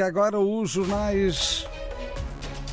Agora 0.00 0.40
os 0.40 0.70
jornais 0.70 1.66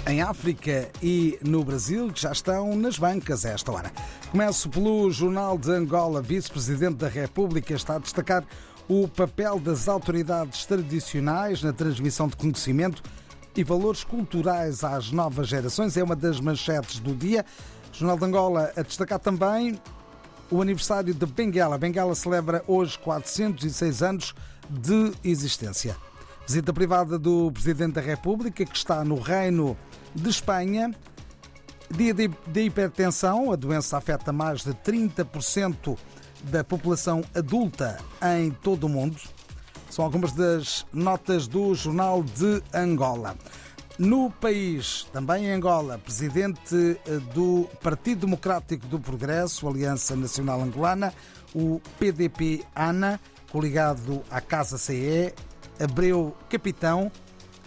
em 0.07 0.21
África 0.21 0.89
e 1.03 1.37
no 1.45 1.65
Brasil 1.65 2.13
que 2.13 2.21
já 2.21 2.31
estão 2.31 2.73
nas 2.77 2.97
bancas 2.97 3.45
a 3.45 3.49
esta 3.49 3.73
hora. 3.73 3.91
Começo 4.31 4.69
pelo 4.69 5.11
Jornal 5.11 5.57
de 5.57 5.69
Angola. 5.69 6.21
Vice-presidente 6.21 6.95
da 6.95 7.09
República 7.09 7.73
está 7.73 7.97
a 7.97 7.99
destacar 7.99 8.45
o 8.87 9.05
papel 9.05 9.59
das 9.59 9.89
autoridades 9.89 10.65
tradicionais 10.65 11.61
na 11.61 11.73
transmissão 11.73 12.29
de 12.29 12.37
conhecimento 12.37 13.03
e 13.53 13.65
valores 13.65 14.05
culturais 14.05 14.81
às 14.85 15.11
novas 15.11 15.49
gerações. 15.49 15.97
É 15.97 16.03
uma 16.03 16.15
das 16.15 16.39
manchetes 16.39 17.01
do 17.01 17.13
dia. 17.13 17.45
Jornal 17.91 18.17
de 18.17 18.23
Angola 18.23 18.71
a 18.77 18.81
destacar 18.81 19.19
também 19.19 19.77
o 20.49 20.61
aniversário 20.61 21.13
de 21.13 21.25
Benguela. 21.25 21.77
Benguela 21.77 22.15
celebra 22.15 22.63
hoje 22.65 22.97
406 22.97 24.03
anos 24.03 24.33
de 24.69 25.11
existência. 25.21 25.97
Visita 26.49 26.73
privada 26.73 27.19
do 27.19 27.51
Presidente 27.51 27.93
da 27.93 28.01
República, 28.01 28.65
que 28.65 28.75
está 28.75 29.05
no 29.05 29.19
Reino 29.19 29.77
de 30.15 30.31
Espanha. 30.31 30.91
Dia 31.91 32.11
de 32.11 32.61
hipertensão, 32.61 33.51
a 33.51 33.55
doença 33.55 33.97
afeta 33.97 34.33
mais 34.33 34.63
de 34.63 34.73
30% 34.73 35.95
da 36.45 36.63
população 36.63 37.23
adulta 37.35 37.99
em 38.35 38.49
todo 38.49 38.85
o 38.85 38.89
mundo. 38.89 39.21
São 39.91 40.03
algumas 40.03 40.31
das 40.31 40.87
notas 40.91 41.47
do 41.47 41.75
Jornal 41.75 42.23
de 42.23 42.63
Angola. 42.73 43.37
No 43.99 44.31
país, 44.31 45.05
também 45.13 45.45
em 45.45 45.51
Angola, 45.51 45.99
presidente 45.99 46.99
do 47.31 47.69
Partido 47.79 48.21
Democrático 48.21 48.87
do 48.87 48.99
Progresso, 48.99 49.67
Aliança 49.67 50.15
Nacional 50.15 50.61
Angolana, 50.61 51.13
o 51.53 51.79
PDP-ANA, 51.99 53.19
coligado 53.51 54.23
à 54.31 54.41
Casa 54.41 54.79
CE, 54.79 55.31
Abreu 55.79 56.35
Capitão 56.49 57.11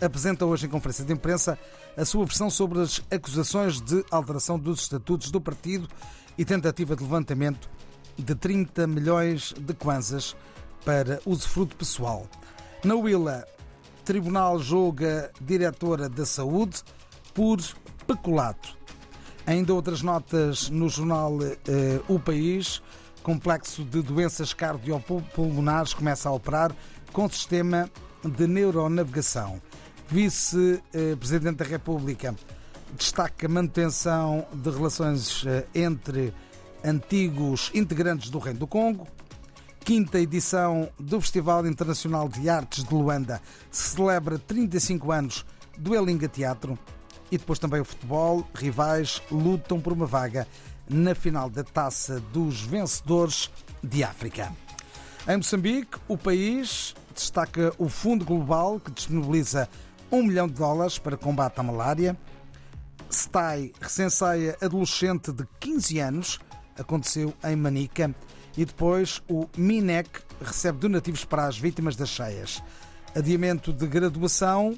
apresenta 0.01 0.45
hoje 0.45 0.67
em 0.67 0.69
conferência 0.69 1.05
de 1.05 1.13
imprensa 1.13 1.59
a 1.97 2.05
sua 2.05 2.25
versão 2.25 2.51
sobre 2.51 2.81
as 2.81 3.03
acusações 3.11 3.81
de 3.81 4.05
alteração 4.11 4.59
dos 4.59 4.83
estatutos 4.83 5.31
do 5.31 5.41
partido 5.41 5.89
e 6.37 6.45
tentativa 6.45 6.97
de 6.97 7.03
levantamento 7.03 7.71
de 8.17 8.35
30 8.35 8.87
milhões 8.87 9.55
de 9.59 9.75
kwanzas 9.75 10.37
para 10.85 11.21
usufruto 11.25 11.77
pessoal. 11.77 12.27
Na 12.85 12.95
Willa, 12.95 13.47
Tribunal 14.05 14.59
julga 14.59 15.31
diretora 15.41 16.09
da 16.09 16.27
Saúde 16.27 16.83
por 17.33 17.61
peculato. 18.07 18.77
Ainda 19.47 19.73
outras 19.73 20.03
notas 20.03 20.69
no 20.69 20.89
jornal 20.89 21.39
eh, 21.43 22.01
O 22.09 22.19
País. 22.19 22.83
Complexo 23.23 23.85
de 23.85 24.03
doenças 24.03 24.53
cardiopulmonares 24.53 25.95
começa 25.95 26.29
a 26.29 26.33
operar 26.33 26.75
com 27.13 27.29
sistema 27.31 27.89
de 28.25 28.47
neuronavegação. 28.47 29.61
Vice-Presidente 30.09 31.57
da 31.57 31.65
República 31.65 32.35
destaca 32.97 33.47
a 33.47 33.49
manutenção 33.49 34.47
de 34.53 34.71
relações 34.71 35.45
eh, 35.47 35.67
entre 35.75 36.35
antigos 36.85 37.71
integrantes 37.75 38.29
do 38.29 38.39
Reino 38.39 38.61
do 38.61 38.67
Congo. 38.67 39.07
Quinta 39.85 40.21
edição 40.21 40.89
do 40.99 41.21
Festival 41.21 41.67
Internacional 41.67 42.29
de 42.29 42.49
Artes 42.49 42.85
de 42.85 42.95
Luanda 42.95 43.41
celebra 43.71 44.39
35 44.39 45.11
anos 45.11 45.45
do 45.77 45.95
Elinga 45.95 46.29
Teatro. 46.29 46.79
E 47.31 47.39
depois 47.39 47.59
também 47.59 47.81
o 47.81 47.85
futebol. 47.85 48.47
Rivais 48.55 49.23
lutam 49.31 49.81
por 49.81 49.93
uma 49.93 50.07
vaga 50.07 50.47
na 50.89 51.15
final 51.15 51.49
da 51.49 51.65
Taça 51.65 52.21
dos 52.33 52.61
Vencedores 52.61 53.51
de 53.83 54.05
África. 54.05 54.53
Em 55.29 55.37
Moçambique, 55.37 55.99
o 56.09 56.19
país 56.19 56.97
destaca 57.15 57.73
o 57.79 57.89
Fundo 57.89 58.25
Global, 58.25 58.81
que 58.81 58.91
disponibiliza 58.91 59.69
um 60.11 60.25
milhão 60.25 60.49
de 60.49 60.55
dólares 60.55 60.99
para 60.99 61.17
combate 61.17 61.61
à 61.61 61.63
malária. 61.63 62.19
STAI 63.09 63.71
recenseia 63.81 64.57
adolescente 64.61 65.31
de 65.31 65.47
15 65.61 65.99
anos, 66.01 66.41
aconteceu 66.77 67.33
em 67.45 67.55
Manica. 67.55 68.13
E 68.57 68.65
depois 68.65 69.23
o 69.29 69.49
MINEC 69.57 70.11
recebe 70.41 70.81
donativos 70.81 71.25
para 71.25 71.47
as 71.47 71.57
vítimas 71.57 71.95
das 71.95 72.09
cheias. 72.09 72.61
Adiamento 73.15 73.73
de 73.73 73.87
graduação 73.87 74.77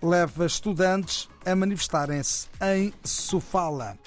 leva 0.00 0.46
estudantes 0.46 1.28
a 1.44 1.56
manifestarem-se 1.56 2.46
em 2.62 2.94
Sofala. 3.02 3.98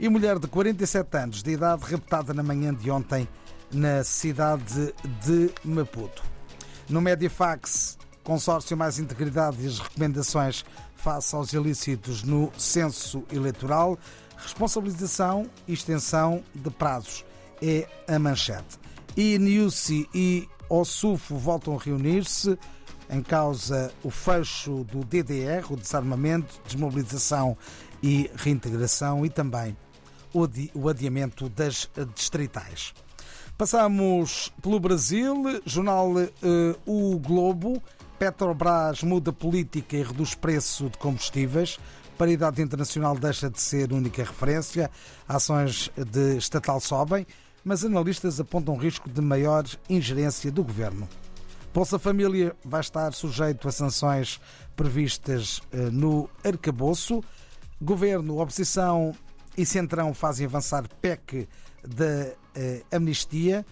E 0.00 0.08
mulher 0.08 0.38
de 0.38 0.46
47 0.46 1.16
anos 1.18 1.42
de 1.42 1.50
idade 1.50 1.84
raptada 1.84 2.32
na 2.32 2.42
manhã 2.42 2.72
de 2.72 2.90
ontem 2.90 3.28
na 3.72 4.02
cidade 4.04 4.94
de 5.24 5.50
Maputo. 5.64 6.22
No 6.88 7.00
Mediafax, 7.00 7.98
consórcio 8.22 8.76
mais 8.76 8.98
integridade 8.98 9.62
e 9.62 9.66
as 9.66 9.78
recomendações 9.78 10.64
face 10.96 11.34
aos 11.34 11.52
ilícitos 11.52 12.22
no 12.22 12.52
censo 12.58 13.24
eleitoral, 13.32 13.98
responsabilização 14.36 15.48
e 15.66 15.72
extensão 15.72 16.42
de 16.54 16.70
prazos 16.70 17.24
é 17.62 17.86
a 18.06 18.18
manchete. 18.18 18.78
E 19.16 19.38
Niusi 19.38 20.08
e 20.14 20.48
Ossufo 20.68 21.36
voltam 21.36 21.76
a 21.76 21.78
reunir-se 21.78 22.58
em 23.10 23.22
causa 23.22 23.92
o 24.02 24.10
fecho 24.10 24.84
do 24.84 25.04
DDR, 25.04 25.64
o 25.70 25.76
desarmamento, 25.76 26.60
desmobilização 26.66 27.56
e 28.02 28.30
reintegração 28.36 29.24
e 29.24 29.30
também 29.30 29.76
o 30.74 30.88
adiamento 30.88 31.48
das 31.48 31.88
distritais. 32.14 32.92
Passamos 33.58 34.52
pelo 34.62 34.78
Brasil, 34.78 35.34
jornal 35.66 36.12
uh, 36.12 36.28
O 36.86 37.18
Globo. 37.18 37.82
Petrobras 38.16 39.02
muda 39.02 39.32
política 39.32 39.96
e 39.96 40.02
reduz 40.04 40.32
preço 40.32 40.88
de 40.88 40.96
combustíveis. 40.96 41.76
Paridade 42.16 42.62
internacional 42.62 43.18
deixa 43.18 43.50
de 43.50 43.60
ser 43.60 43.92
única 43.92 44.22
referência. 44.22 44.88
Ações 45.26 45.90
de 45.96 46.36
estatal 46.36 46.78
sobem, 46.78 47.26
mas 47.64 47.84
analistas 47.84 48.38
apontam 48.38 48.76
risco 48.76 49.10
de 49.10 49.20
maior 49.20 49.64
ingerência 49.90 50.52
do 50.52 50.62
governo. 50.62 51.08
Bolsa 51.74 51.98
Família 51.98 52.54
vai 52.64 52.80
estar 52.80 53.12
sujeito 53.12 53.66
a 53.66 53.72
sanções 53.72 54.40
previstas 54.76 55.58
uh, 55.72 55.90
no 55.90 56.30
arcabouço. 56.44 57.24
Governo, 57.82 58.40
oposição 58.40 59.16
e 59.58 59.66
Centrão 59.66 60.14
fazem 60.14 60.46
avançar 60.46 60.84
PEC 61.02 61.48
da 61.84 62.32
eh, 62.54 62.82
amnistia 62.92 63.66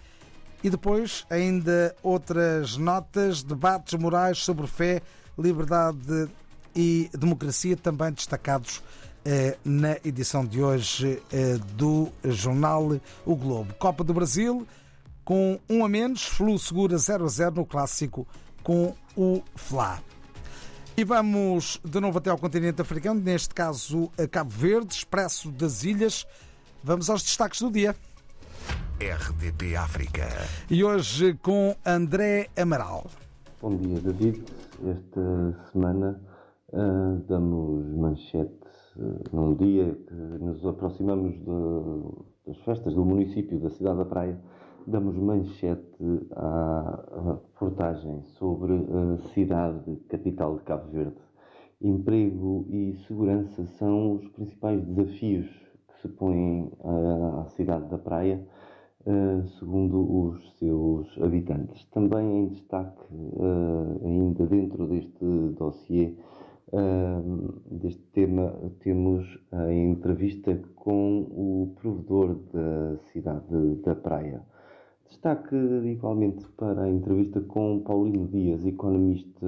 e 0.62 0.68
depois 0.68 1.24
ainda 1.30 1.94
outras 2.02 2.76
notas, 2.76 3.44
debates 3.44 3.94
morais 3.94 4.38
sobre 4.38 4.66
fé, 4.66 5.00
liberdade 5.38 6.28
e 6.74 7.08
democracia, 7.16 7.76
também 7.76 8.10
destacados 8.10 8.82
eh, 9.24 9.56
na 9.64 9.96
edição 10.04 10.44
de 10.44 10.60
hoje 10.60 11.22
eh, 11.32 11.56
do 11.76 12.08
jornal 12.24 13.00
O 13.24 13.36
Globo. 13.36 13.72
Copa 13.74 14.02
do 14.02 14.12
Brasil, 14.12 14.66
com 15.24 15.60
um 15.70 15.84
a 15.84 15.88
menos, 15.88 16.24
Flu 16.24 16.58
segura 16.58 16.98
0 16.98 17.24
a 17.24 17.28
0 17.28 17.54
no 17.54 17.64
clássico 17.64 18.26
com 18.64 18.92
o 19.16 19.40
Fla. 19.54 20.02
E 20.98 21.04
vamos 21.04 21.78
de 21.84 22.00
novo 22.00 22.16
até 22.16 22.30
ao 22.30 22.38
continente 22.38 22.80
africano, 22.80 23.20
neste 23.20 23.54
caso 23.54 24.10
a 24.18 24.26
Cabo 24.26 24.48
Verde, 24.48 24.94
Expresso 24.94 25.50
das 25.52 25.84
Ilhas. 25.84 26.26
Vamos 26.82 27.10
aos 27.10 27.22
destaques 27.22 27.60
do 27.60 27.70
dia. 27.70 27.94
RDP 28.98 29.76
África. 29.76 30.26
E 30.70 30.82
hoje 30.82 31.34
com 31.42 31.76
André 31.84 32.48
Amaral. 32.56 33.04
Bom 33.60 33.76
dia, 33.76 34.00
David. 34.00 34.42
Esta 34.88 35.70
semana 35.70 36.18
uh, 36.72 37.22
damos 37.28 37.94
manchete 37.94 38.56
uh, 38.96 39.36
num 39.36 39.54
dia 39.54 39.94
que 40.08 40.14
nos 40.14 40.64
aproximamos 40.64 41.34
de, 41.34 42.50
das 42.50 42.64
festas 42.64 42.94
do 42.94 43.04
município 43.04 43.60
da 43.60 43.68
Cidade 43.68 43.98
da 43.98 44.06
Praia. 44.06 44.40
Damos 44.86 45.16
manchete 45.16 46.04
à 46.36 47.32
reportagem 47.32 48.22
sobre 48.38 48.72
a 48.74 49.18
cidade 49.34 49.96
capital 50.08 50.56
de 50.56 50.62
Cabo 50.62 50.90
Verde. 50.92 51.16
Emprego 51.82 52.64
e 52.68 52.94
segurança 53.06 53.66
são 53.78 54.12
os 54.14 54.28
principais 54.28 54.80
desafios 54.84 55.46
que 55.88 56.00
se 56.00 56.08
põem 56.08 56.70
à 56.84 57.48
cidade 57.50 57.88
da 57.88 57.98
Praia 57.98 58.46
eh, 59.08 59.42
segundo 59.58 60.00
os 60.00 60.58
seus 60.58 61.06
habitantes. 61.22 61.84
Também 61.90 62.40
em 62.40 62.48
destaque, 62.48 63.06
uh, 63.12 64.00
ainda 64.04 64.44
dentro 64.46 64.86
deste 64.88 65.24
dossiê, 65.56 66.12
deste 67.70 68.02
tema, 68.12 68.52
temos 68.80 69.24
a 69.52 69.72
entrevista 69.72 70.60
com 70.74 71.20
o 71.20 71.74
provedor 71.80 72.36
da 72.52 72.98
cidade 73.12 73.76
da 73.84 73.94
Praia. 73.94 74.42
Destaque 75.08 75.56
igualmente 75.84 76.44
para 76.56 76.82
a 76.82 76.88
entrevista 76.88 77.40
com 77.40 77.80
Paulino 77.80 78.28
Dias, 78.28 78.64
economista 78.66 79.46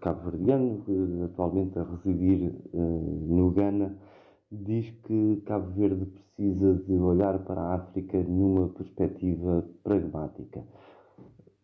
cabo-verdiano, 0.00 0.82
atualmente 1.24 1.78
a 1.78 1.84
residir 1.84 2.52
no 2.72 3.50
Ghana 3.50 3.96
diz 4.50 4.90
que 5.04 5.42
Cabo 5.46 5.70
Verde 5.74 6.06
precisa 6.06 6.74
de 6.74 6.94
olhar 6.94 7.44
para 7.44 7.60
a 7.60 7.74
África 7.74 8.18
numa 8.22 8.68
perspectiva 8.68 9.66
pragmática. 9.82 10.64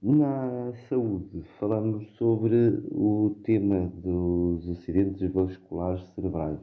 Na 0.03 0.73
saúde, 0.89 1.43
falamos 1.59 2.07
sobre 2.17 2.83
o 2.91 3.37
tema 3.45 3.93
dos 3.95 4.69
acidentes 4.71 5.31
vasculares 5.33 6.03
cerebrais. 6.15 6.61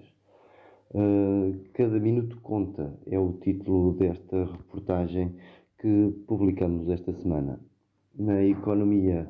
Uh, 0.94 1.54
cada 1.74 2.00
minuto 2.00 2.40
conta 2.42 2.98
é 3.06 3.20
o 3.20 3.34
título 3.34 3.94
desta 3.94 4.46
reportagem 4.46 5.36
que 5.80 6.14
publicamos 6.28 6.90
esta 6.90 7.14
semana. 7.14 7.60
Na 8.18 8.44
economia, 8.44 9.28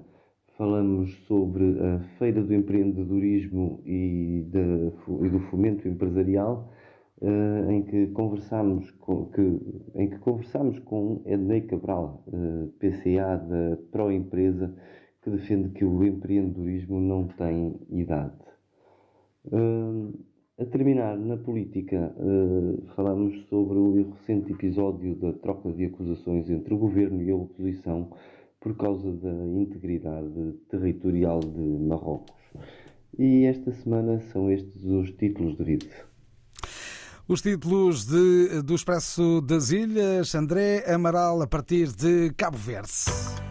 falamos 0.57 1.13
sobre 1.27 1.77
a 1.79 1.99
Feira 2.17 2.41
do 2.41 2.53
Empreendedorismo 2.53 3.81
e, 3.85 4.45
do 4.51 5.39
Fomento 5.49 5.88
Empresarial 5.88 6.71
uh, 7.21 7.71
em 7.71 7.83
que 7.83 8.07
conversamos 8.07 8.89
com, 8.91 9.25
que, 9.27 9.41
em 9.95 10.09
que 10.09 10.19
conversamos 10.19 10.79
com 10.79 11.21
Ednei 11.25 11.61
Cabral, 11.61 12.23
eh, 12.31 12.67
PCA 12.79 13.38
da 13.38 13.77
Proempresa, 13.91 14.73
que 15.21 15.29
defende 15.29 15.69
que 15.69 15.83
o 15.83 16.03
empreendedorismo 16.03 17.00
não 17.00 17.27
tem 17.27 17.79
idade. 17.89 18.35
Uh, 19.45 20.13
a 20.59 20.65
terminar, 20.65 21.17
na 21.17 21.38
política, 21.38 22.15
falamos 22.95 23.46
recente 24.47 24.53
episódio 24.53 25.15
da 25.15 25.33
troca 25.33 25.71
de 25.71 25.85
acusações 25.85 26.49
entre 26.49 26.73
o 26.73 26.77
governo 26.77 27.21
e 27.21 27.29
a 27.29 27.35
oposição 27.35 28.11
por 28.59 28.75
causa 28.75 29.11
da 29.13 29.31
integridade 29.31 30.53
territorial 30.69 31.39
de 31.39 31.59
Marrocos. 31.59 32.35
E 33.17 33.45
esta 33.45 33.71
semana 33.71 34.19
são 34.31 34.51
estes 34.51 34.83
os 34.83 35.11
títulos 35.11 35.57
de 35.57 35.63
vídeo. 35.63 36.07
Os 37.27 37.41
títulos 37.41 38.05
de, 38.05 38.61
do 38.61 38.73
Expresso 38.73 39.41
das 39.41 39.71
Ilhas, 39.71 40.33
André 40.33 40.83
Amaral, 40.88 41.41
a 41.41 41.47
partir 41.47 41.88
de 41.88 42.31
Cabo 42.38 42.57
Verde. 42.57 43.46